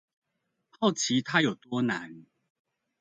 [0.71, 2.25] 好奇他有多難